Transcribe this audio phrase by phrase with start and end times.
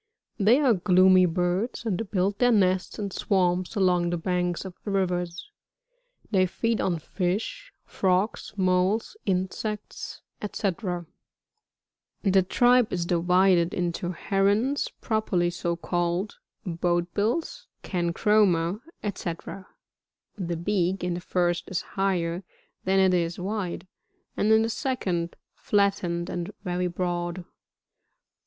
[0.39, 5.51] They are gloomy birds, and build their nests in swamps, along the banks of rivers.
[6.31, 10.47] They feed on fish, frogs, moles, insects, &c.
[10.49, 11.05] 34.
[12.23, 19.33] The tribe is divided into Herons properly so called, Boat f bills {Cancroma) &.c.
[20.35, 22.43] The beak in the first is higher
[22.85, 23.85] than it is wide,
[24.35, 27.45] and in the second flattened and very broad.